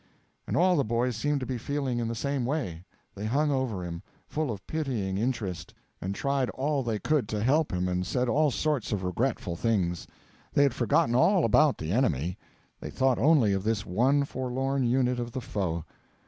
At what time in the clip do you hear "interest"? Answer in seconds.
5.19-5.75